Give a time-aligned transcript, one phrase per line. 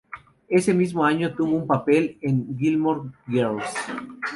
[0.49, 3.65] Ese mismo año, tuvo un papel en "Gilmore Girls".